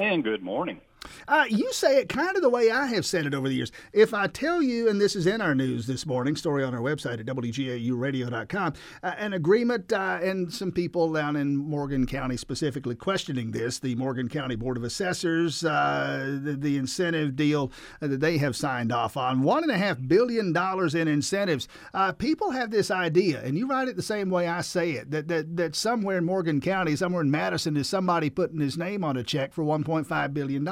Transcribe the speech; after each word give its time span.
And 0.00 0.22
good 0.22 0.44
morning. 0.44 0.80
Uh, 1.28 1.44
you 1.50 1.70
say 1.74 1.98
it 1.98 2.08
kind 2.08 2.34
of 2.36 2.42
the 2.42 2.48
way 2.48 2.70
I 2.70 2.86
have 2.86 3.04
said 3.04 3.26
it 3.26 3.34
over 3.34 3.50
the 3.50 3.54
years. 3.54 3.70
If 3.92 4.14
I 4.14 4.28
tell 4.28 4.62
you, 4.62 4.88
and 4.88 4.98
this 4.98 5.14
is 5.14 5.26
in 5.26 5.42
our 5.42 5.54
news 5.54 5.86
this 5.86 6.06
morning, 6.06 6.36
story 6.36 6.64
on 6.64 6.74
our 6.74 6.80
website 6.80 7.20
at 7.20 7.26
WGAUradio.com, 7.26 8.72
uh, 9.02 9.14
an 9.18 9.34
agreement 9.34 9.92
uh, 9.92 10.20
and 10.22 10.50
some 10.50 10.72
people 10.72 11.12
down 11.12 11.36
in 11.36 11.54
Morgan 11.54 12.06
County 12.06 12.38
specifically 12.38 12.94
questioning 12.94 13.50
this, 13.50 13.78
the 13.78 13.94
Morgan 13.96 14.30
County 14.30 14.56
Board 14.56 14.78
of 14.78 14.84
Assessors, 14.84 15.62
uh, 15.64 16.38
the, 16.42 16.54
the, 16.54 16.78
incentive 16.78 17.36
deal 17.36 17.70
that 18.00 18.20
they 18.20 18.38
have 18.38 18.56
signed 18.56 18.90
off 18.90 19.16
on, 19.16 19.42
$1.5 19.42 20.08
billion 20.08 20.56
in 20.96 21.08
incentives. 21.08 21.68
Uh, 21.92 22.12
people 22.12 22.52
have 22.52 22.70
this 22.70 22.90
idea, 22.90 23.42
and 23.42 23.58
you 23.58 23.66
write 23.66 23.88
it 23.88 23.96
the 23.96 24.02
same 24.02 24.30
way 24.30 24.48
I 24.48 24.62
say 24.62 24.92
it, 24.92 25.10
that, 25.10 25.28
that, 25.28 25.56
that 25.56 25.76
somewhere 25.76 26.16
in 26.16 26.24
Morgan 26.24 26.60
County, 26.62 26.96
somewhere 26.96 27.20
in 27.20 27.30
Madison, 27.30 27.76
is 27.76 27.88
somebody 27.88 28.30
putting 28.30 28.60
his 28.60 28.78
name 28.78 29.04
on 29.04 29.18
a 29.18 29.22
check 29.22 29.52
for 29.52 29.62
$1.5 29.62 30.32
billion. 30.32 30.64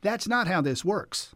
That's 0.00 0.28
not 0.28 0.46
how 0.46 0.60
this 0.60 0.84
works. 0.84 1.34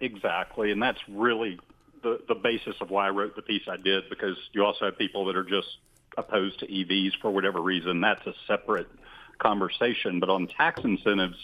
Exactly, 0.00 0.70
and 0.72 0.82
that's 0.82 1.00
really 1.08 1.58
the 2.02 2.20
the 2.28 2.34
basis 2.34 2.76
of 2.80 2.90
why 2.90 3.06
I 3.06 3.10
wrote 3.10 3.36
the 3.36 3.42
piece 3.42 3.62
I 3.68 3.76
did 3.76 4.04
because 4.08 4.36
you 4.52 4.64
also 4.64 4.86
have 4.86 4.98
people 4.98 5.26
that 5.26 5.36
are 5.36 5.44
just 5.44 5.68
opposed 6.16 6.60
to 6.60 6.66
EVs 6.66 7.12
for 7.20 7.30
whatever 7.30 7.60
reason. 7.60 8.00
That's 8.00 8.26
a 8.26 8.34
separate 8.46 8.88
conversation. 9.38 10.20
But 10.20 10.30
on 10.30 10.46
tax 10.46 10.80
incentives, 10.82 11.36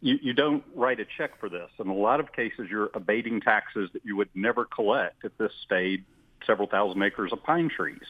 you, 0.00 0.18
you 0.22 0.32
don't 0.32 0.62
write 0.74 1.00
a 1.00 1.04
check 1.16 1.38
for 1.40 1.48
this. 1.48 1.70
In 1.78 1.88
a 1.88 1.94
lot 1.94 2.20
of 2.20 2.32
cases, 2.32 2.68
you're 2.70 2.90
abating 2.94 3.40
taxes 3.40 3.90
that 3.92 4.04
you 4.04 4.16
would 4.16 4.28
never 4.34 4.64
collect 4.64 5.24
if 5.24 5.36
this 5.38 5.52
stayed 5.64 6.04
several 6.46 6.68
thousand 6.68 7.02
acres 7.02 7.32
of 7.32 7.42
pine 7.42 7.68
trees. 7.68 8.02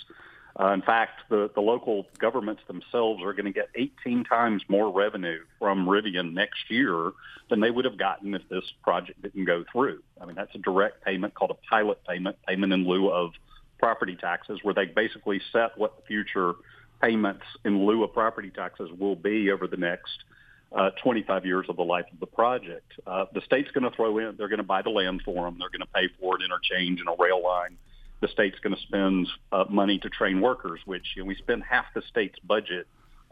Uh, 0.58 0.68
in 0.68 0.82
fact, 0.82 1.20
the, 1.28 1.50
the 1.54 1.60
local 1.60 2.06
governments 2.18 2.62
themselves 2.68 3.22
are 3.22 3.32
going 3.32 3.46
to 3.46 3.52
get 3.52 3.68
18 3.74 4.24
times 4.24 4.62
more 4.68 4.92
revenue 4.92 5.40
from 5.58 5.86
Rivian 5.86 6.32
next 6.32 6.70
year 6.70 7.12
than 7.50 7.60
they 7.60 7.70
would 7.70 7.84
have 7.84 7.98
gotten 7.98 8.34
if 8.34 8.48
this 8.48 8.64
project 8.82 9.20
didn't 9.20 9.46
go 9.46 9.64
through. 9.72 10.00
I 10.20 10.27
mean, 10.27 10.36
that's 10.36 10.55
a 10.55 10.58
direct 10.58 11.05
payment 11.05 11.34
called 11.34 11.50
a 11.50 11.69
pilot 11.69 11.98
payment, 12.06 12.36
payment 12.46 12.72
in 12.72 12.86
lieu 12.86 13.11
of 13.11 13.33
property 13.78 14.16
taxes, 14.16 14.61
where 14.62 14.74
they 14.74 14.86
basically 14.86 15.41
set 15.52 15.77
what 15.77 15.96
the 15.96 16.02
future 16.06 16.55
payments 17.02 17.44
in 17.64 17.84
lieu 17.84 18.05
of 18.05 18.12
property 18.12 18.50
taxes 18.50 18.91
will 18.96 19.16
be 19.16 19.50
over 19.50 19.66
the 19.66 19.77
next 19.77 20.24
uh, 20.72 20.91
25 21.02 21.44
years 21.44 21.66
of 21.68 21.77
the 21.77 21.84
life 21.84 22.06
of 22.12 22.20
the 22.20 22.27
project. 22.27 22.92
Uh, 23.06 23.24
the 23.34 23.41
state's 23.41 23.70
going 23.72 23.89
to 23.89 23.94
throw 23.94 24.18
in, 24.18 24.36
they're 24.36 24.48
going 24.48 24.58
to 24.58 24.62
buy 24.62 24.83
the 24.83 24.91
land 24.91 25.20
for 25.24 25.44
them, 25.44 25.56
they're 25.58 25.68
going 25.68 25.80
to 25.80 25.92
pay 25.92 26.08
for 26.20 26.36
it, 26.36 26.42
interchange 26.44 27.00
and 27.00 27.08
a 27.08 27.14
rail 27.20 27.42
line 27.42 27.77
the 28.25 28.28
state's 28.28 28.58
going 28.61 28.75
to 28.75 28.80
spend 28.80 29.28
uh, 29.53 29.67
money 29.69 29.98
to 29.98 30.08
train 30.08 30.41
workers, 30.41 30.80
which 30.86 31.12
you 31.14 31.22
know, 31.22 31.27
we 31.27 31.34
spend 31.34 31.62
half 31.62 31.84
the 31.94 32.00
state's 32.08 32.39
budget 32.39 32.86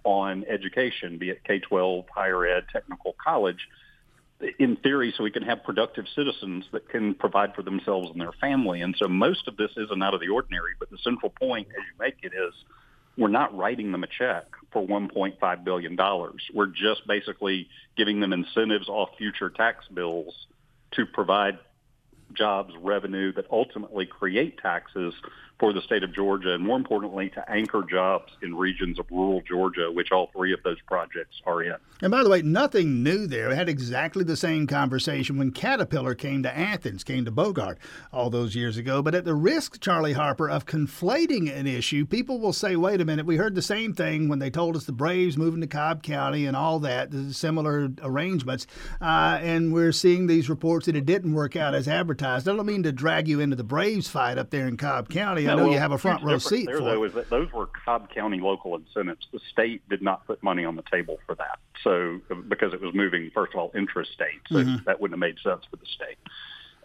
on 0.05 0.45
education, 0.47 1.17
be 1.17 1.31
it 1.31 1.43
K-12, 1.45 2.05
higher 2.15 2.45
ed, 2.45 2.65
technical 2.71 3.17
college, 3.25 3.69
in 4.59 4.77
theory, 4.77 5.15
so 5.17 5.25
we 5.25 5.31
can 5.31 5.45
have 5.45 5.65
productive 5.65 6.05
citizens 6.15 6.67
that 6.73 6.91
can 6.91 7.15
provide 7.15 7.55
for 7.55 7.63
themselves 7.63 8.11
and 8.11 8.20
their 8.20 8.33
family. 8.33 8.83
And 8.83 8.95
so 8.98 9.09
most 9.09 9.48
of 9.48 9.57
this 9.57 9.70
isn't 9.79 10.03
out 10.03 10.13
of 10.13 10.20
the 10.20 10.29
ordinary, 10.29 10.73
but 10.79 10.91
the 10.91 10.98
central 10.98 11.31
point 11.31 11.69
as 11.69 11.85
you 11.87 11.98
make 11.98 12.17
it 12.23 12.35
is 12.37 12.53
we're 13.17 13.29
not 13.29 13.57
writing 13.57 13.93
them 13.93 14.05
a 14.05 14.09
check 14.09 14.45
for 14.73 14.87
$1.5 14.87 15.65
billion. 15.65 15.97
We're 16.53 16.67
just 16.67 17.07
basically 17.07 17.69
giving 17.97 18.20
them 18.20 18.35
incentives 18.35 18.91
off 18.91 19.09
future 19.17 19.48
tax 19.48 19.87
bills 19.89 20.35
to 20.93 21.07
provide 21.07 21.59
jobs, 22.35 22.75
revenue 22.81 23.33
that 23.33 23.47
ultimately 23.51 24.07
create 24.07 24.59
taxes 24.59 25.15
for 25.63 25.73
the 25.73 25.81
state 25.83 26.03
of 26.03 26.13
Georgia, 26.13 26.55
and 26.55 26.65
more 26.65 26.77
importantly, 26.77 27.31
to 27.31 27.49
anchor 27.49 27.85
jobs 27.89 28.33
in 28.43 28.53
regions 28.53 28.99
of 28.99 29.07
rural 29.13 29.41
Georgia, 29.49 29.93
which 29.93 30.11
all 30.11 30.29
three 30.35 30.53
of 30.53 30.61
those 30.65 30.81
projects 30.89 31.41
are 31.47 31.63
in. 31.63 31.77
And 32.01 32.11
by 32.11 32.25
the 32.25 32.29
way, 32.29 32.43
nothing 32.43 33.05
new 33.05 33.29
there. 33.29 33.49
We 33.49 33.55
had 33.55 33.69
exactly 33.69 34.25
the 34.25 34.37
same 34.37 34.67
conversation 34.67 35.39
when 35.39 35.53
Caterpillar 35.53 36.17
came 36.17 36.43
to 36.43 36.59
Athens, 36.59 37.05
came 37.05 37.25
to 37.27 37.31
Bogart 37.31 37.79
all 38.13 38.29
those 38.29 38.57
years 38.57 38.77
ago. 38.77 39.03
But 39.03 39.15
at 39.15 39.25
the 39.25 39.37
risk, 39.37 39.81
Charlie 39.81 40.15
Harper, 40.15 40.51
of 40.51 40.67
conflating 40.67 41.55
an 41.55 41.69
issue, 41.69 42.07
people 42.07 42.41
will 42.41 42.53
say, 42.53 42.75
wait 42.75 43.01
a 43.01 43.05
minute, 43.05 43.25
we 43.25 43.37
heard 43.37 43.55
the 43.55 43.63
same 43.63 43.95
thing 43.95 44.29
when 44.29 44.41
they 44.41 44.51
told 44.51 44.75
us 44.75 44.85
the 44.85 44.91
Braves 44.91 45.39
moving 45.39 45.61
to 45.61 45.69
Cobb 45.69 46.03
County 46.03 46.45
and 46.45 46.57
all 46.57 46.81
that, 46.81 47.13
similar 47.31 47.89
arrangements. 48.03 48.67
Uh, 49.01 49.39
and 49.41 49.73
we're 49.73 49.92
seeing 49.92 50.27
these 50.27 50.51
reports 50.51 50.87
that 50.87 50.97
it 50.97 51.07
didn't 51.07 51.35
work 51.35 51.55
out 51.55 51.73
as 51.73 51.87
advertised. 51.87 52.22
I 52.25 52.41
don't 52.41 52.65
mean 52.67 52.83
to 52.85 52.93
drag 52.93 53.29
you 53.29 53.41
into 53.41 53.57
the 53.57 53.65
Braves 53.65 54.09
fight 54.09 54.39
up 54.39 54.51
there 54.51 54.67
in 54.67 54.77
Cobb 54.77 55.09
County. 55.09 55.49
I 55.49 55.55
know 55.55 55.65
well, 55.65 55.73
you 55.73 55.79
have 55.79 55.93
a 55.93 55.99
front 55.99 56.23
row 56.23 56.39
seat 56.39 56.67
there, 56.67 56.79
for 56.79 56.85
though, 56.85 57.05
is 57.05 57.13
that 57.15 57.31
those 57.31 57.53
were 57.53 57.67
Cobb 57.67 58.11
County 58.11 58.41
local 58.41 58.77
incentives. 58.77 59.27
The 59.33 59.41
state 59.51 59.89
did 59.89 60.03
not 60.03 60.27
put 60.27 60.43
money 60.43 60.65
on 60.65 60.77
the 60.77 60.85
table 60.91 61.19
for 61.27 61.35
that. 61.37 61.59
So 61.83 62.21
because 62.49 62.73
it 62.73 62.81
was 62.81 62.95
moving, 62.95 63.31
first 63.35 63.55
of 63.55 63.61
all, 63.61 63.71
intrastate, 63.73 64.41
so 64.49 64.57
mm-hmm. 64.57 64.85
that 64.87 65.01
wouldn't 65.01 65.21
have 65.21 65.21
made 65.21 65.39
sense 65.43 65.65
for 65.71 65.77
the 65.77 65.87
state. 65.87 66.19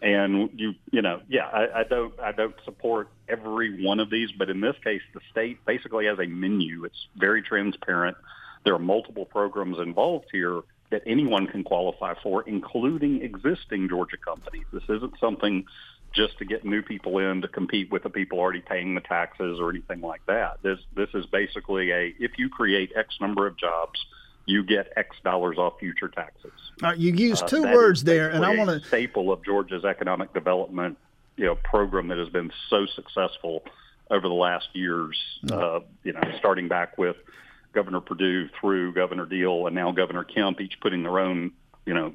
And 0.01 0.49
you, 0.53 0.73
you 0.91 1.01
know, 1.01 1.21
yeah, 1.27 1.47
I, 1.47 1.79
I 1.79 1.83
don't, 1.83 2.19
I 2.19 2.31
don't 2.31 2.55
support 2.65 3.09
every 3.27 3.83
one 3.83 3.99
of 3.99 4.09
these, 4.09 4.31
but 4.31 4.49
in 4.49 4.61
this 4.61 4.75
case, 4.83 5.01
the 5.13 5.21
state 5.31 5.65
basically 5.65 6.05
has 6.05 6.19
a 6.19 6.27
menu. 6.27 6.83
It's 6.85 7.07
very 7.15 7.41
transparent. 7.41 8.15
There 8.63 8.75
are 8.75 8.79
multiple 8.79 9.25
programs 9.25 9.79
involved 9.79 10.27
here 10.31 10.61
that 10.89 11.03
anyone 11.05 11.47
can 11.47 11.63
qualify 11.63 12.13
for, 12.23 12.43
including 12.47 13.21
existing 13.21 13.89
Georgia 13.89 14.17
companies. 14.17 14.65
This 14.71 14.83
isn't 14.83 15.19
something 15.19 15.65
just 16.13 16.37
to 16.37 16.45
get 16.45 16.65
new 16.65 16.81
people 16.81 17.19
in 17.19 17.41
to 17.41 17.47
compete 17.47 17.91
with 17.91 18.03
the 18.03 18.09
people 18.09 18.39
already 18.39 18.61
paying 18.61 18.95
the 18.95 19.01
taxes 19.01 19.59
or 19.59 19.69
anything 19.69 20.01
like 20.01 20.25
that. 20.27 20.61
This 20.63 20.79
this 20.95 21.09
is 21.13 21.25
basically 21.25 21.91
a 21.91 22.13
if 22.19 22.37
you 22.37 22.49
create 22.49 22.91
X 22.95 23.15
number 23.19 23.45
of 23.45 23.57
jobs, 23.57 23.99
you 24.45 24.63
get 24.63 24.93
X 24.95 25.15
dollars 25.23 25.57
off 25.57 25.79
future 25.79 26.07
taxes. 26.07 26.51
Uh, 26.81 26.93
you 26.97 27.13
use 27.13 27.41
two 27.43 27.65
uh, 27.65 27.73
words 27.73 28.03
there, 28.03 28.29
and 28.29 28.45
I 28.45 28.55
want 28.55 28.69
to 28.69 28.87
staple 28.87 29.31
of 29.31 29.43
Georgia's 29.43 29.83
economic 29.83 30.33
development, 30.33 30.97
you 31.35 31.45
know, 31.45 31.55
program 31.55 32.07
that 32.07 32.17
has 32.17 32.29
been 32.29 32.51
so 32.69 32.85
successful 32.85 33.63
over 34.09 34.27
the 34.27 34.33
last 34.33 34.69
years. 34.73 35.17
Mm-hmm. 35.45 35.59
Uh, 35.59 35.85
you 36.03 36.13
know, 36.13 36.21
starting 36.39 36.69
back 36.69 36.97
with 36.97 37.17
Governor 37.77 38.01
Perdue 38.01 38.49
through 38.59 38.91
Governor 38.93 39.27
Deal 39.27 39.67
and 39.67 39.75
now 39.75 39.91
Governor 39.91 40.23
Kemp, 40.23 40.59
each 40.59 40.79
putting 40.81 41.03
their 41.03 41.19
own, 41.19 41.51
you 41.85 41.93
know, 41.93 42.11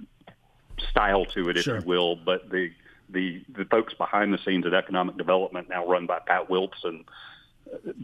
style 0.90 1.24
to 1.26 1.48
it, 1.50 1.56
if 1.56 1.62
sure. 1.62 1.78
you 1.78 1.86
will. 1.86 2.16
But 2.16 2.50
the 2.50 2.72
the 3.08 3.44
the 3.48 3.64
folks 3.66 3.94
behind 3.94 4.34
the 4.34 4.38
scenes 4.44 4.66
at 4.66 4.74
economic 4.74 5.16
development, 5.16 5.68
now 5.68 5.86
run 5.86 6.06
by 6.06 6.18
Pat 6.26 6.50
Wilson, 6.50 7.04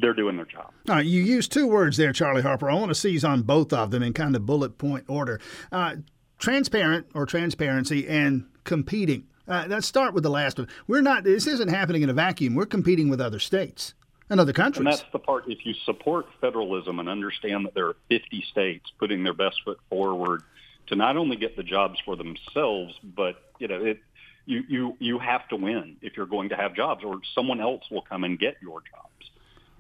they're 0.01 0.15
doing 0.15 0.37
their 0.37 0.47
job. 0.47 0.73
All 0.89 0.95
right, 0.95 1.05
you 1.05 1.21
used 1.21 1.51
two 1.51 1.67
words 1.67 1.97
there, 1.97 2.13
Charlie 2.13 2.43
Harper. 2.43 2.71
I 2.71 2.75
want 2.75 2.91
to 2.91 2.95
seize 2.95 3.25
on 3.25 3.43
both 3.43 3.73
of 3.73 3.91
them 3.91 4.05
in 4.05 4.13
kind 4.13 4.37
of 4.37 4.47
bullet 4.47 4.79
point 4.79 5.07
order. 5.09 5.41
Uh, 5.73 5.97
transparent 6.39 7.09
or 7.13 7.27
transparency 7.27 8.07
and 8.07 8.47
competing. 8.63 9.27
Uh, 9.49 9.65
let's 9.67 9.89
start 9.89 10.15
with 10.15 10.23
the 10.23 10.31
last 10.31 10.59
one. 10.59 10.69
We're 10.87 11.01
not. 11.01 11.25
This 11.25 11.49
isn't 11.49 11.71
happening 11.71 12.03
in 12.03 12.11
a 12.11 12.13
vacuum. 12.15 12.55
We're 12.55 12.67
competing 12.67 13.09
with 13.09 13.21
other 13.21 13.41
states 13.41 13.95
and 14.31 14.41
other 14.41 14.53
countries. 14.53 14.79
And 14.79 14.87
that's 14.87 15.05
the 15.13 15.19
part. 15.19 15.45
If 15.49 15.65
you 15.65 15.75
support 15.85 16.27
federalism 16.41 16.99
and 16.99 17.09
understand 17.09 17.67
that 17.67 17.75
there 17.75 17.87
are 17.87 17.97
50 18.09 18.45
states 18.51 18.91
putting 18.99 19.25
their 19.25 19.35
best 19.35 19.61
foot 19.65 19.79
forward 19.89 20.43
to 20.89 20.97
not 20.97 21.17
only 21.17 21.37
get 21.37 21.57
the 21.57 21.63
jobs 21.63 21.99
for 22.05 22.17
themselves, 22.17 22.95
but 23.03 23.37
you 23.59 23.69
know, 23.69 23.85
it, 23.85 24.01
you 24.47 24.65
you 24.69 24.97
you 24.99 25.19
have 25.19 25.47
to 25.49 25.57
win 25.57 25.97
if 26.01 26.17
you're 26.17 26.27
going 26.27 26.49
to 26.51 26.57
have 26.57 26.75
jobs, 26.75 27.05
or 27.05 27.21
someone 27.35 27.61
else 27.61 27.83
will 27.91 28.03
come 28.03 28.25
and 28.25 28.39
get 28.39 28.57
your 28.63 28.81
jobs. 28.81 29.09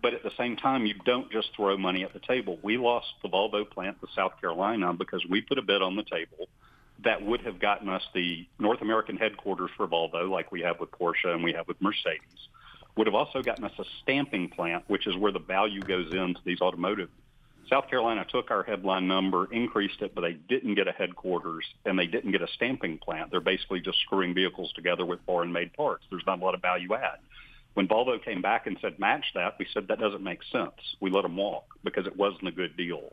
But 0.00 0.14
at 0.14 0.22
the 0.22 0.30
same 0.38 0.56
time, 0.56 0.86
you 0.86 0.94
don't 1.04 1.30
just 1.32 1.48
throw 1.56 1.76
money 1.76 2.04
at 2.04 2.12
the 2.12 2.20
table. 2.20 2.58
We 2.62 2.76
lost 2.76 3.08
the 3.22 3.28
Volvo 3.28 3.68
plant 3.68 4.00
to 4.00 4.06
South 4.14 4.40
Carolina 4.40 4.92
because 4.92 5.24
we 5.28 5.40
put 5.40 5.58
a 5.58 5.62
bid 5.62 5.82
on 5.82 5.96
the 5.96 6.04
table 6.04 6.48
that 7.04 7.22
would 7.22 7.40
have 7.42 7.58
gotten 7.58 7.88
us 7.88 8.02
the 8.14 8.46
North 8.58 8.80
American 8.80 9.16
headquarters 9.16 9.70
for 9.76 9.86
Volvo, 9.86 10.28
like 10.28 10.52
we 10.52 10.62
have 10.62 10.78
with 10.80 10.90
Porsche 10.90 11.26
and 11.26 11.42
we 11.42 11.52
have 11.52 11.66
with 11.66 11.80
Mercedes. 11.80 12.48
Would 12.96 13.06
have 13.06 13.14
also 13.14 13.42
gotten 13.42 13.64
us 13.64 13.72
a 13.78 13.84
stamping 14.02 14.48
plant, 14.48 14.84
which 14.88 15.06
is 15.06 15.16
where 15.16 15.30
the 15.30 15.38
value 15.38 15.80
goes 15.80 16.12
into 16.12 16.40
these 16.44 16.60
automotive 16.60 17.10
South 17.68 17.88
Carolina 17.88 18.24
took 18.28 18.50
our 18.50 18.62
headline 18.62 19.06
number, 19.06 19.46
increased 19.52 20.00
it, 20.00 20.14
but 20.14 20.22
they 20.22 20.32
didn't 20.32 20.74
get 20.74 20.88
a 20.88 20.92
headquarters 20.92 21.64
and 21.84 21.98
they 21.98 22.06
didn't 22.06 22.32
get 22.32 22.40
a 22.40 22.48
stamping 22.54 22.98
plant. 22.98 23.30
They're 23.30 23.40
basically 23.40 23.80
just 23.80 23.98
screwing 24.00 24.34
vehicles 24.34 24.72
together 24.72 25.04
with 25.04 25.20
foreign-made 25.26 25.74
parts. 25.74 26.04
There's 26.10 26.24
not 26.26 26.40
a 26.40 26.44
lot 26.44 26.54
of 26.54 26.62
value 26.62 26.94
add. 26.94 27.18
When 27.74 27.86
Volvo 27.86 28.22
came 28.22 28.40
back 28.40 28.66
and 28.66 28.78
said 28.80 28.98
match 28.98 29.24
that, 29.34 29.56
we 29.58 29.66
said 29.72 29.88
that 29.88 30.00
doesn't 30.00 30.22
make 30.22 30.40
sense. 30.50 30.72
We 31.00 31.10
let 31.10 31.22
them 31.22 31.36
walk 31.36 31.66
because 31.84 32.06
it 32.06 32.16
wasn't 32.16 32.48
a 32.48 32.52
good 32.52 32.76
deal. 32.76 33.12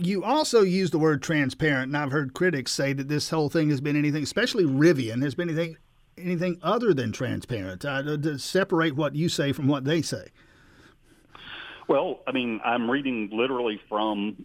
You 0.00 0.24
also 0.24 0.62
use 0.62 0.90
the 0.90 0.98
word 0.98 1.22
transparent, 1.22 1.88
and 1.88 1.96
I've 1.96 2.10
heard 2.10 2.32
critics 2.34 2.72
say 2.72 2.94
that 2.94 3.08
this 3.08 3.28
whole 3.28 3.50
thing 3.50 3.68
has 3.70 3.82
been 3.82 3.96
anything, 3.96 4.22
especially 4.22 4.64
Rivian, 4.64 5.22
has 5.22 5.34
been 5.34 5.50
anything 5.50 5.76
anything 6.18 6.58
other 6.62 6.94
than 6.94 7.12
transparent. 7.12 7.84
Uh, 7.84 8.02
to, 8.02 8.18
to 8.18 8.38
separate 8.38 8.96
what 8.96 9.14
you 9.14 9.28
say 9.28 9.52
from 9.52 9.66
what 9.66 9.84
they 9.84 10.02
say. 10.02 10.28
Well, 11.88 12.20
I 12.26 12.32
mean, 12.32 12.60
I'm 12.64 12.90
reading 12.90 13.30
literally 13.32 13.80
from 13.88 14.44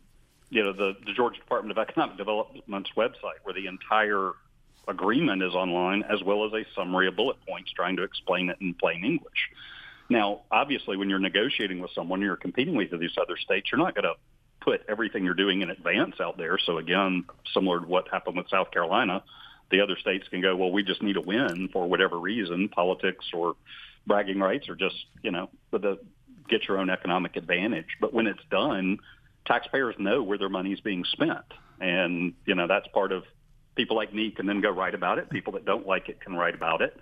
you 0.50 0.64
know 0.64 0.74
the, 0.74 0.94
the 1.06 1.14
Georgia 1.14 1.40
Department 1.40 1.78
of 1.78 1.82
Economic 1.82 2.18
Development's 2.18 2.92
website, 2.98 3.40
where 3.44 3.54
the 3.54 3.68
entire 3.68 4.34
agreement 4.88 5.44
is 5.44 5.54
online, 5.54 6.04
as 6.04 6.24
well 6.24 6.46
as 6.46 6.54
a 6.54 6.66
summary 6.76 7.08
of 7.08 7.16
bullet 7.16 7.38
points 7.48 7.72
trying 7.72 7.96
to 7.98 8.04
explain 8.04 8.50
it 8.50 8.58
in 8.60 8.74
plain 8.74 9.06
English. 9.06 9.50
Now, 10.10 10.42
obviously, 10.52 10.98
when 10.98 11.10
you're 11.10 11.20
negotiating 11.20 11.80
with 11.80 11.92
someone, 11.92 12.22
you're 12.22 12.36
competing 12.36 12.76
with 12.76 12.90
these 13.00 13.16
other 13.22 13.38
states, 13.38 13.70
you're 13.72 13.80
not 13.80 13.94
going 13.94 14.06
to 14.06 14.16
put 14.60 14.82
everything 14.90 15.24
you're 15.24 15.36
doing 15.36 15.62
in 15.62 15.70
advance 15.70 16.16
out 16.20 16.38
there. 16.38 16.58
So 16.58 16.78
again, 16.78 17.26
similar 17.54 17.80
to 17.80 17.86
what 17.86 18.08
happened 18.10 18.36
with 18.36 18.50
South 18.50 18.72
Carolina, 18.72 19.24
the 19.72 19.82
other 19.82 19.98
states 19.98 20.28
can 20.30 20.42
go, 20.42 20.56
well, 20.56 20.72
we 20.72 20.84
just 20.84 21.02
need 21.02 21.18
a 21.18 21.22
win 21.22 21.70
for 21.72 21.88
whatever 21.88 22.18
reason, 22.18 22.70
politics 22.70 23.26
or 23.34 23.56
bragging 24.08 24.40
rights, 24.40 24.70
or 24.70 24.76
just 24.76 24.96
you 25.22 25.32
know, 25.32 25.50
the 25.72 26.00
get 26.50 26.68
your 26.68 26.80
own 26.80 26.90
economic 26.90 27.36
advantage. 27.36 27.98
But 28.02 28.14
when 28.14 28.28
it's 28.28 28.44
done, 28.50 29.00
taxpayers 29.46 29.96
know 30.00 30.24
where 30.24 30.38
their 30.38 30.50
money 30.50 30.74
is 30.74 30.80
being 30.80 31.06
spent, 31.06 31.46
and 31.80 32.34
you 32.46 32.56
know 32.56 32.68
that's 32.68 32.88
part 32.88 33.12
of 33.12 33.24
people 33.76 33.96
like 33.96 34.14
me 34.14 34.32
can 34.32 34.46
then 34.46 34.62
go 34.62 34.70
write 34.70 34.96
about 34.96 35.20
it. 35.20 35.30
People 35.30 35.54
that 35.54 35.66
don't 35.66 35.88
like 35.88 36.10
it 36.10 36.20
can 36.20 36.36
write 36.36 36.56
about 36.56 36.82
it. 36.82 37.00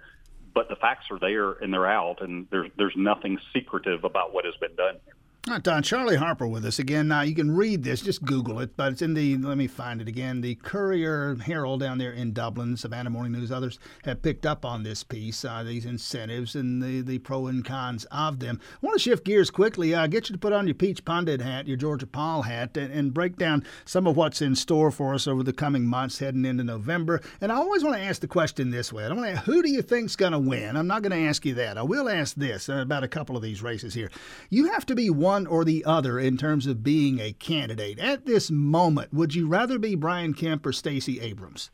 But 0.53 0.69
the 0.69 0.75
facts 0.75 1.05
are 1.11 1.19
there 1.19 1.51
and 1.53 1.73
they're 1.73 1.87
out, 1.87 2.21
and 2.21 2.47
there's 2.51 2.69
there's 2.77 2.95
nothing 2.95 3.39
secretive 3.53 4.03
about 4.03 4.33
what 4.33 4.45
has 4.45 4.55
been 4.57 4.75
done 4.75 4.95
here. 5.05 5.15
Right, 5.49 5.63
Don 5.63 5.81
Charlie 5.81 6.17
Harper 6.17 6.45
with 6.45 6.65
us 6.65 6.77
again. 6.77 7.07
Now 7.07 7.21
you 7.21 7.33
can 7.33 7.55
read 7.55 7.81
this, 7.81 8.01
just 8.01 8.21
Google 8.25 8.59
it, 8.59 8.75
but 8.75 8.91
it's 8.91 9.01
in 9.01 9.13
the. 9.13 9.37
Let 9.37 9.57
me 9.57 9.67
find 9.67 10.01
it 10.01 10.07
again. 10.09 10.41
The 10.41 10.55
Courier 10.55 11.35
Herald 11.35 11.79
down 11.79 11.99
there 11.99 12.11
in 12.11 12.33
Dublin, 12.33 12.75
Savannah 12.75 13.09
Morning 13.09 13.31
News, 13.31 13.49
others 13.49 13.79
have 14.03 14.21
picked 14.21 14.45
up 14.45 14.65
on 14.65 14.83
this 14.83 15.05
piece, 15.05 15.45
uh, 15.45 15.63
these 15.63 15.85
incentives 15.85 16.55
and 16.55 16.83
the, 16.83 16.99
the 16.99 17.19
pro 17.19 17.47
and 17.47 17.63
cons 17.63 18.05
of 18.11 18.41
them. 18.41 18.59
I 18.83 18.85
want 18.85 18.95
to 18.95 18.99
shift 18.99 19.23
gears 19.23 19.49
quickly. 19.49 19.95
Uh, 19.95 20.07
get 20.07 20.27
you 20.27 20.33
to 20.33 20.39
put 20.39 20.51
on 20.51 20.67
your 20.67 20.73
Peach 20.73 21.05
Pundit 21.05 21.39
hat, 21.39 21.65
your 21.65 21.77
Georgia 21.77 22.07
Paul 22.07 22.41
hat, 22.41 22.75
and, 22.75 22.91
and 22.91 23.13
break 23.13 23.37
down 23.37 23.63
some 23.85 24.05
of 24.05 24.17
what's 24.17 24.41
in 24.41 24.53
store 24.53 24.91
for 24.91 25.13
us 25.13 25.27
over 25.27 25.43
the 25.43 25.53
coming 25.53 25.85
months, 25.85 26.19
heading 26.19 26.43
into 26.43 26.65
November. 26.65 27.21
And 27.39 27.53
I 27.53 27.55
always 27.55 27.85
want 27.85 27.95
to 27.95 28.03
ask 28.03 28.19
the 28.19 28.27
question 28.27 28.69
this 28.69 28.91
way: 28.91 29.05
I 29.05 29.13
want 29.13 29.21
to 29.21 29.31
ask, 29.31 29.45
who 29.45 29.63
do 29.63 29.71
you 29.71 29.81
think's 29.81 30.17
going 30.17 30.33
to 30.33 30.39
win? 30.39 30.75
I'm 30.75 30.87
not 30.87 31.03
going 31.03 31.13
to 31.13 31.29
ask 31.29 31.45
you 31.45 31.53
that. 31.53 31.77
I 31.77 31.83
will 31.83 32.09
ask 32.09 32.35
this 32.35 32.67
uh, 32.67 32.79
about 32.79 33.05
a 33.05 33.07
couple 33.07 33.37
of 33.37 33.41
these 33.41 33.63
races 33.63 33.93
here. 33.93 34.11
You 34.49 34.73
have 34.73 34.85
to 34.87 34.95
be 34.95 35.09
one 35.09 35.36
or 35.45 35.65
the 35.65 35.85
other 35.85 36.19
in 36.19 36.37
terms 36.37 36.65
of 36.65 36.83
being 36.83 37.19
a 37.19 37.33
candidate. 37.33 37.99
At 37.99 38.25
this 38.25 38.49
moment, 38.49 39.13
would 39.13 39.35
you 39.35 39.47
rather 39.47 39.77
be 39.77 39.95
Brian 39.95 40.33
Kemp 40.33 40.65
or 40.65 40.71
Stacey 40.71 41.19
Abrams? 41.19 41.69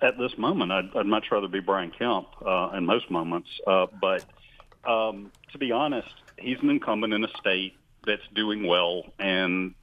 At 0.00 0.16
this 0.16 0.38
moment, 0.38 0.70
I'd, 0.70 0.96
I'd 0.96 1.06
much 1.06 1.26
rather 1.32 1.48
be 1.48 1.60
Brian 1.60 1.90
Kemp 1.90 2.28
uh, 2.46 2.70
in 2.76 2.86
most 2.86 3.10
moments. 3.10 3.48
Uh, 3.66 3.86
but 4.00 4.24
um, 4.84 5.32
to 5.52 5.58
be 5.58 5.72
honest, 5.72 6.14
he's 6.38 6.58
an 6.62 6.70
incumbent 6.70 7.12
in 7.12 7.24
a 7.24 7.28
state 7.40 7.74
that's 8.06 8.22
doing 8.34 8.66
well. 8.66 9.02
And, 9.18 9.74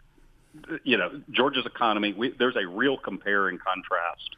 you 0.84 0.98
know, 0.98 1.22
Georgia's 1.32 1.66
economy, 1.66 2.14
we, 2.14 2.34
there's 2.40 2.56
a 2.56 2.66
real 2.66 2.98
compare 2.98 3.50
and 3.50 3.60
contrast 3.60 4.38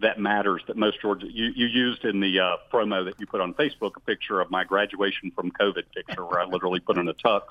that 0.00 0.18
matters 0.18 0.62
that 0.66 0.76
most 0.76 1.00
Georgia 1.00 1.26
you, 1.30 1.52
you 1.54 1.66
used 1.66 2.04
in 2.04 2.20
the 2.20 2.40
uh, 2.40 2.56
promo 2.72 3.04
that 3.04 3.18
you 3.18 3.26
put 3.26 3.40
on 3.40 3.54
Facebook 3.54 3.96
a 3.96 4.00
picture 4.00 4.40
of 4.40 4.50
my 4.50 4.64
graduation 4.64 5.30
from 5.30 5.50
COVID 5.50 5.84
picture 5.94 6.24
where 6.24 6.40
I 6.40 6.44
literally 6.44 6.80
put 6.80 6.98
in 6.98 7.08
a 7.08 7.14
tux 7.14 7.42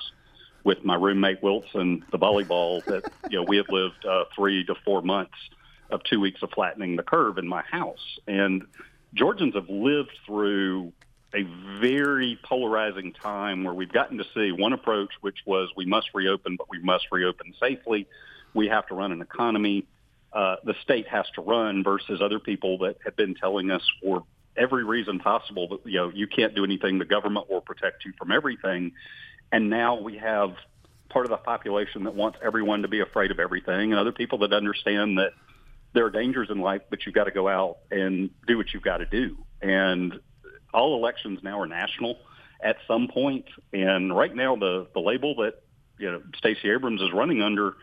with 0.64 0.84
my 0.84 0.96
roommate 0.96 1.42
Wilson 1.42 2.04
the 2.12 2.20
volleyball 2.20 2.86
that 2.88 3.04
you 3.30 3.38
know 3.38 3.44
we 3.44 3.58
had 3.58 3.70
lived 3.70 4.06
uh, 4.06 4.26
three 4.36 4.64
to 4.66 4.76
four 4.86 5.02
months 5.02 5.36
of 5.90 6.04
two 6.04 6.20
weeks 6.20 6.42
of 6.42 6.50
flattening 6.52 6.96
the 6.96 7.04
curve 7.04 7.38
in 7.38 7.48
my 7.48 7.62
house. 7.64 8.20
And 8.28 8.64
Georgians 9.14 9.54
have 9.54 9.70
lived 9.70 10.12
through 10.26 10.92
a 11.34 11.44
very 11.80 12.40
polarizing 12.44 13.14
time 13.14 13.64
where 13.64 13.74
we've 13.74 13.92
gotten 13.92 14.18
to 14.18 14.26
see 14.34 14.52
one 14.52 14.74
approach 14.74 15.10
which 15.22 15.40
was 15.46 15.70
we 15.76 15.86
must 15.86 16.10
reopen 16.14 16.56
but 16.56 16.70
we 16.70 16.80
must 16.80 17.08
reopen 17.12 17.54
safely. 17.60 18.08
We 18.54 18.68
have 18.68 18.88
to 18.88 18.96
run 18.96 19.12
an 19.12 19.22
economy 19.22 19.86
uh, 20.36 20.58
the 20.66 20.76
state 20.84 21.08
has 21.08 21.26
to 21.36 21.42
run 21.42 21.82
versus 21.82 22.22
other 22.22 22.40
people 22.40 22.80
that 22.80 22.98
have 23.06 23.16
been 23.16 23.36
telling 23.36 23.72
us 23.72 23.82
for 24.04 24.26
every 24.58 24.84
reason 24.84 25.18
possible 25.18 25.70
that 25.70 25.80
you 25.86 25.98
know 25.98 26.12
you 26.14 26.28
can't 26.28 26.54
do 26.54 26.64
anything 26.64 27.00
the 27.00 27.06
government 27.06 27.50
will 27.50 27.62
protect 27.62 28.04
you 28.06 28.12
from 28.20 28.32
everything. 28.32 28.92
And 29.52 29.70
now 29.70 30.02
we 30.02 30.18
have 30.18 30.56
part 31.10 31.26
of 31.26 31.30
the 31.30 31.38
population 31.38 32.04
that 32.04 32.16
wants 32.16 32.38
everyone 32.44 32.82
to 32.82 32.90
be 32.90 33.00
afraid 33.00 33.32
of 33.32 33.40
everything 33.40 33.94
and 33.94 34.00
other 34.00 34.12
people 34.12 34.40
that 34.40 34.52
understand 34.52 35.18
that 35.20 35.32
there 35.94 36.06
are 36.06 36.10
dangers 36.10 36.50
in 36.50 36.60
life 36.60 36.82
but 36.90 37.06
you've 37.06 37.16
got 37.16 37.26
to 37.26 37.32
go 37.32 37.48
out 37.48 37.78
and 37.90 38.30
do 38.46 38.58
what 38.58 38.74
you've 38.74 38.84
got 38.84 38.98
to 38.98 39.06
do. 39.06 39.38
And 39.62 40.20
all 40.74 40.98
elections 40.98 41.40
now 41.44 41.62
are 41.62 41.68
national 41.68 42.18
at 42.62 42.76
some 42.90 43.08
point. 43.08 43.46
And 43.72 44.14
right 44.14 44.36
now 44.36 44.58
the 44.58 44.88
the 44.94 45.00
label 45.00 45.36
that 45.36 45.62
you 45.98 46.12
know 46.12 46.22
Stacey 46.36 46.70
Abrams 46.72 47.02
is 47.02 47.14
running 47.14 47.42
under 47.42 47.76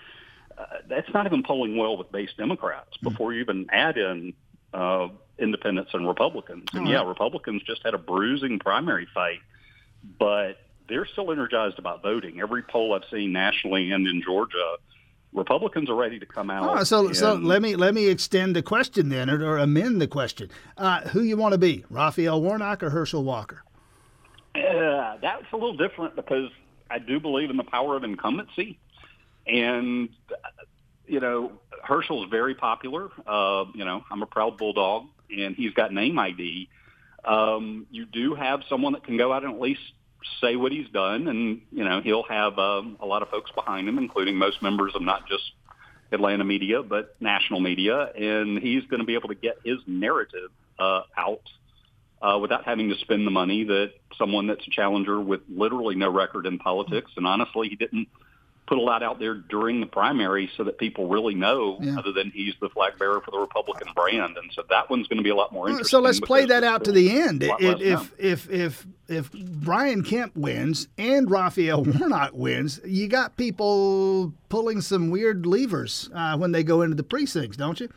uh, 0.57 0.65
that's 0.89 1.13
not 1.13 1.27
even 1.27 1.43
polling 1.43 1.77
well 1.77 1.97
with 1.97 2.11
base 2.13 2.31
Democrats 2.37 2.97
hmm. 3.01 3.09
before 3.09 3.33
you 3.33 3.41
even 3.41 3.67
add 3.71 3.97
in 3.97 4.33
uh, 4.75 5.09
independents 5.39 5.93
and 5.95 6.07
Republicans. 6.07 6.69
And 6.73 6.89
yeah, 6.89 7.07
Republicans 7.07 7.63
just 7.63 7.83
had 7.85 7.95
a 7.95 7.99
bruising 7.99 8.59
primary 8.59 9.07
fight, 9.13 9.41
but 10.19 10.59
they're 10.89 11.07
still 11.07 11.31
energized 11.33 11.79
about 11.79 12.03
voting. 12.03 12.41
Every 12.41 12.63
poll 12.63 12.95
I've 12.95 13.09
seen 13.11 13.33
nationally 13.33 13.91
and 13.93 14.07
in 14.07 14.23
Georgia, 14.23 14.77
Republicans 15.33 15.89
are 15.89 15.95
ready 15.95 16.19
to 16.19 16.27
come 16.27 16.51
out. 16.51 16.79
Oh, 16.79 16.85
so, 16.85 17.13
so 17.13 17.35
let 17.35 17.63
me 17.63 17.77
let 17.77 17.95
me 17.95 18.09
extend 18.09 18.55
the 18.55 18.63
question 18.63 19.09
then, 19.09 19.31
or, 19.31 19.43
or 19.43 19.59
amend 19.59 20.01
the 20.01 20.07
question. 20.07 20.51
Uh, 20.77 21.01
who 21.09 21.23
you 21.23 21.37
want 21.37 21.53
to 21.53 21.59
be, 21.59 21.85
Raphael 21.89 22.41
Warnock 22.43 22.83
or 22.83 22.91
Herschel 22.91 23.25
Walker? 23.25 23.63
Uh, 24.55 25.17
that's 25.23 25.51
a 25.53 25.57
little 25.57 25.77
different 25.77 26.15
because 26.17 26.51
I 26.91 26.99
do 26.99 27.19
believe 27.19 27.49
in 27.49 27.57
the 27.57 27.65
power 27.65 27.97
of 27.97 28.05
incumbency. 28.05 28.79
And, 29.47 30.11
you 31.07 31.21
know, 31.21 31.53
Herschel's 31.83 32.29
very 32.31 32.55
popular. 32.55 33.11
Uh, 33.27 33.65
you 33.75 33.85
know, 33.85 34.05
I'm 34.11 34.23
a 34.23 34.27
proud 34.27 34.59
bulldog, 34.59 35.07
and 35.31 35.55
he's 35.57 35.73
got 35.73 35.93
name 35.93 36.19
ID. 36.19 36.69
Um, 37.25 37.87
you 37.91 38.07
do 38.07 38.35
have 38.35 38.63
someone 38.69 38.95
that 38.95 39.05
can 39.05 39.17
go 39.17 39.33
out 39.33 39.45
and 39.45 39.55
at 39.55 39.61
least 39.61 39.81
say 40.41 40.57
what 40.57 40.73
he's 40.73 40.89
done, 40.89 41.29
and 41.29 41.63
you 41.71 41.85
know 41.85 42.01
he'll 42.01 42.25
have 42.25 42.59
um, 42.59 42.97
a 43.01 43.07
lot 43.07 43.23
of 43.23 43.29
folks 43.29 43.51
behind 43.53 43.89
him, 43.89 43.99
including 43.99 44.37
most 44.37 44.63
members 44.63 44.93
of 44.95 45.03
not 45.03 45.27
just 45.29 45.53
Atlanta 46.11 46.45
media 46.45 46.83
but 46.83 47.17
national 47.21 47.61
media, 47.61 48.11
and 48.15 48.59
he's 48.59 48.85
going 48.87 49.01
to 49.01 49.07
be 49.07 49.15
able 49.15 49.29
to 49.29 49.35
get 49.35 49.57
his 49.65 49.79
narrative 49.87 50.51
uh, 50.79 51.03
out 51.17 51.43
uh, 52.21 52.39
without 52.39 52.65
having 52.65 52.89
to 52.89 52.97
spend 52.99 53.27
the 53.27 53.31
money 53.31 53.65
that 53.65 53.93
someone 54.19 54.47
that's 54.47 54.67
a 54.67 54.71
challenger 54.71 55.21
with 55.21 55.41
literally 55.49 55.95
no 55.95 56.11
record 56.11 56.47
in 56.47 56.59
politics, 56.59 57.11
and 57.17 57.27
honestly, 57.27 57.69
he 57.69 57.77
didn't 57.77 58.09
put 58.67 58.79
a 58.79 58.81
lot 58.81 59.03
out 59.03 59.19
there 59.19 59.35
during 59.35 59.81
the 59.81 59.87
primary 59.87 60.51
so 60.57 60.65
that 60.65 60.79
people 60.79 61.09
really 61.09 61.35
know, 61.35 61.79
yeah. 61.81 61.99
other 61.99 62.13
than 62.13 62.31
he's 62.31 62.55
the 62.61 62.69
flag 62.69 62.99
bearer 62.99 63.21
for 63.21 63.31
the 63.31 63.39
Republican 63.39 63.89
brand, 63.95 64.37
and 64.37 64.51
so 64.53 64.63
that 64.71 64.89
one's 64.89 65.09
going 65.09 65.19
to 65.19 65.23
be 65.23 65.31
a 65.31 65.35
lot 65.35 65.53
more 65.53 65.69
interesting. 65.69 65.91
So 65.91 66.01
let's 66.01 66.21
play 66.21 66.47
that 66.47 66.65
out 66.65 66.85
to 66.85 66.93
the 66.93 67.11
end. 67.21 67.43
If 67.43 67.81
if, 67.81 68.13
if 68.19 68.51
if 68.51 68.87
if 69.09 69.33
Brian 69.33 70.03
Kemp 70.03 70.37
wins 70.37 70.89
and 70.97 71.31
Raphael 71.31 71.85
Warnock 71.85 72.31
wins, 72.33 72.81
you 72.85 73.09
got 73.09 73.37
people 73.37 74.33
pulling 74.49 74.81
some 74.81 75.11
weird 75.11 75.45
levers 75.45 76.09
uh, 76.15 76.37
when 76.39 76.53
they 76.53 76.63
go 76.63 76.83
into 76.83 76.95
the 76.95 77.03
precincts, 77.03 77.57
don't 77.57 77.81
you? 77.81 77.89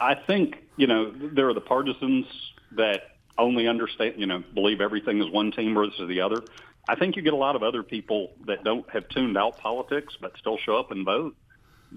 I 0.00 0.14
think 0.14 0.64
you 0.76 0.86
know 0.86 1.12
there 1.12 1.48
are 1.48 1.54
the 1.54 1.60
partisans 1.60 2.26
that 2.72 3.12
only 3.38 3.66
understand, 3.66 4.14
you 4.18 4.26
know, 4.26 4.42
believe 4.54 4.80
everything 4.80 5.22
is 5.22 5.30
one 5.30 5.52
team 5.52 5.74
versus 5.74 6.08
the 6.08 6.20
other. 6.20 6.42
I 6.88 6.96
think 6.96 7.16
you 7.16 7.22
get 7.22 7.32
a 7.32 7.36
lot 7.36 7.56
of 7.56 7.62
other 7.62 7.82
people 7.82 8.32
that 8.46 8.64
don't 8.64 8.88
have 8.90 9.08
tuned 9.08 9.36
out 9.38 9.58
politics 9.58 10.14
but 10.20 10.36
still 10.38 10.58
show 10.58 10.76
up 10.76 10.90
and 10.90 11.04
vote 11.04 11.36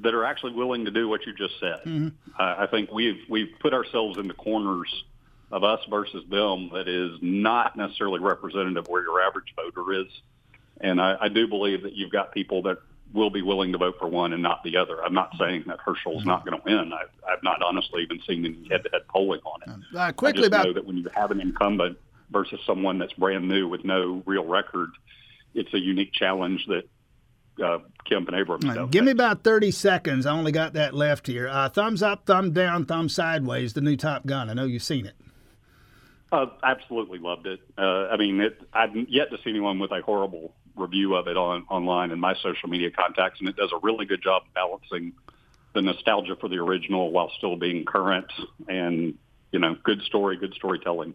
that 0.01 0.13
are 0.13 0.25
actually 0.25 0.53
willing 0.53 0.85
to 0.85 0.91
do 0.91 1.07
what 1.07 1.25
you 1.25 1.33
just 1.33 1.59
said. 1.59 1.79
Mm-hmm. 1.85 2.07
Uh, 2.39 2.55
I 2.57 2.67
think 2.67 2.91
we've 2.91 3.21
we've 3.29 3.53
put 3.59 3.73
ourselves 3.73 4.17
in 4.17 4.27
the 4.27 4.33
corners 4.33 5.03
of 5.51 5.63
us 5.63 5.79
versus 5.89 6.23
them 6.29 6.69
that 6.73 6.87
is 6.87 7.17
not 7.21 7.75
necessarily 7.75 8.19
representative 8.19 8.87
where 8.87 9.01
your 9.01 9.21
average 9.21 9.53
voter 9.55 10.01
is. 10.01 10.07
And 10.81 10.99
I, 10.99 11.15
I 11.21 11.29
do 11.29 11.47
believe 11.47 11.83
that 11.83 11.93
you've 11.93 12.11
got 12.11 12.33
people 12.33 12.63
that 12.63 12.77
will 13.13 13.29
be 13.29 13.41
willing 13.41 13.71
to 13.71 13.77
vote 13.77 13.95
for 13.97 14.07
one 14.07 14.33
and 14.33 14.43
not 14.43 14.63
the 14.63 14.75
other. 14.75 15.01
I'm 15.01 15.13
not 15.13 15.31
saying 15.39 15.63
that 15.67 15.79
Herschel's 15.79 16.21
mm-hmm. 16.21 16.29
not 16.29 16.45
going 16.45 16.59
to 16.59 16.63
win. 16.65 16.91
I've, 16.91 17.09
I've 17.27 17.43
not 17.43 17.61
honestly 17.61 18.03
even 18.03 18.19
seen 18.27 18.45
any 18.45 18.67
head-to-head 18.67 19.03
polling 19.07 19.39
on 19.45 19.61
it. 19.61 19.97
Uh, 19.97 20.11
quickly 20.11 20.39
I 20.39 20.41
just 20.41 20.47
about 20.47 20.65
know 20.65 20.73
that 20.73 20.85
when 20.85 20.97
you 20.97 21.07
have 21.15 21.31
an 21.31 21.39
incumbent 21.39 21.97
versus 22.29 22.59
someone 22.65 22.97
that's 22.97 23.13
brand 23.13 23.47
new 23.47 23.67
with 23.67 23.83
no 23.83 24.23
real 24.25 24.45
record, 24.45 24.89
it's 25.53 25.73
a 25.73 25.79
unique 25.79 26.13
challenge 26.13 26.65
that 26.67 26.83
uh, 27.63 27.79
Kemp 28.09 28.27
and 28.27 28.37
Abrams. 28.37 28.65
Right, 28.65 28.89
give 28.89 29.05
me 29.05 29.11
about 29.11 29.43
30 29.43 29.71
seconds. 29.71 30.25
I 30.25 30.33
only 30.33 30.51
got 30.51 30.73
that 30.73 30.93
left 30.93 31.27
here. 31.27 31.47
Uh, 31.47 31.69
thumbs 31.69 32.03
up, 32.03 32.25
thumb 32.25 32.51
down, 32.51 32.85
thumb 32.85 33.09
sideways, 33.09 33.73
the 33.73 33.81
new 33.81 33.95
Top 33.95 34.25
Gun. 34.25 34.49
I 34.49 34.53
know 34.53 34.65
you've 34.65 34.83
seen 34.83 35.05
it. 35.05 35.15
Uh, 36.31 36.47
absolutely 36.63 37.19
loved 37.19 37.47
it. 37.47 37.61
Uh, 37.77 38.07
I 38.07 38.17
mean, 38.17 38.41
it, 38.41 38.59
I've 38.73 38.95
yet 39.07 39.31
to 39.31 39.37
see 39.37 39.51
anyone 39.51 39.79
with 39.79 39.91
a 39.91 40.01
horrible 40.01 40.53
review 40.75 41.15
of 41.15 41.27
it 41.27 41.37
on 41.37 41.65
online 41.69 42.11
in 42.11 42.19
my 42.19 42.35
social 42.35 42.67
media 42.67 42.91
contacts, 42.91 43.39
and 43.39 43.47
it 43.47 43.55
does 43.55 43.71
a 43.71 43.79
really 43.81 44.05
good 44.05 44.21
job 44.21 44.43
balancing 44.53 45.13
the 45.73 45.81
nostalgia 45.81 46.35
for 46.35 46.49
the 46.49 46.57
original 46.57 47.11
while 47.11 47.31
still 47.37 47.55
being 47.55 47.85
current 47.85 48.31
and 48.67 49.17
you 49.55 49.59
know, 49.59 49.73
good 49.83 50.01
story, 50.01 50.35
good 50.35 50.53
storytelling 50.53 51.13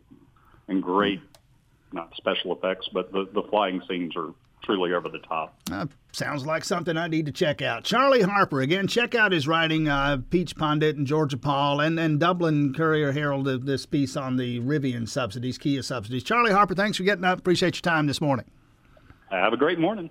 and 0.71 0.83
great, 0.83 1.21
not 1.93 2.15
special 2.17 2.57
effects, 2.57 2.89
but 2.93 3.13
the, 3.13 3.29
the 3.35 3.43
flying 3.51 3.83
scenes 3.89 4.15
are 4.17 4.33
truly 4.63 4.93
over 4.93 5.09
the 5.09 5.19
top. 5.19 5.59
Uh, 5.71 5.87
sounds 6.13 6.47
like 6.47 6.65
something 6.65 6.97
I 6.97 7.09
need 7.09 7.27
to 7.27 7.33
check 7.33 7.63
out. 7.63 7.83
Charlie 7.85 8.23
Harper, 8.23 8.61
again, 8.61 8.87
check 8.87 9.15
out 9.15 9.33
his 9.33 9.49
writing, 9.49 9.89
uh, 9.89 10.19
Peach 10.31 10.55
Pundit 10.57 10.97
and 10.97 11.07
Georgia 11.07 11.37
Paul, 11.37 11.81
and, 11.81 11.99
and 11.99 12.21
Dublin 12.21 12.75
Courier 12.75 13.13
Herald, 13.13 13.49
uh, 13.49 13.59
this 13.61 13.87
piece 13.87 14.17
on 14.17 14.37
the 14.37 14.61
Rivian 14.61 15.09
subsidies, 15.09 15.59
Kia 15.59 15.83
subsidies. 15.83 16.23
Charlie 16.23 16.53
Harper, 16.53 16.75
thanks 16.75 16.97
for 16.97 17.05
getting 17.05 17.25
up. 17.25 17.39
Appreciate 17.39 17.77
your 17.77 17.83
time 17.83 18.07
this 18.07 18.21
morning. 18.21 18.47
Have 19.31 19.53
a 19.53 19.57
great 19.57 19.79
morning. 19.79 20.11